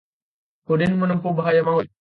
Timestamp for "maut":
1.67-1.85